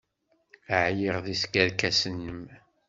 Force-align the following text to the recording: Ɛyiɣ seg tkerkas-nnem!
Ɛyiɣ 0.83 1.15
seg 1.23 1.35
tkerkas-nnem! 1.49 2.41